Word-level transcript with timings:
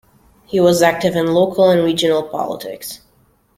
He 0.47 0.59
was 0.59 0.81
active 0.81 1.15
in 1.15 1.27
local 1.27 1.69
and 1.69 1.83
regional 1.83 2.23
politics. 2.23 3.01